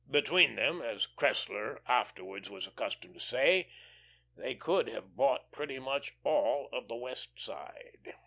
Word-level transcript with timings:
Between 0.09 0.55
them, 0.55 0.81
as 0.81 1.05
Cressler 1.05 1.81
afterwards 1.87 2.49
was 2.49 2.65
accustomed 2.65 3.13
to 3.13 3.19
say, 3.19 3.69
"They 4.35 4.55
could 4.55 4.87
have 4.87 5.15
bought 5.15 5.51
pretty 5.51 5.77
much 5.77 6.13
all 6.23 6.69
of 6.73 6.87
the 6.87 6.95
West 6.95 7.39
Side." 7.39 8.15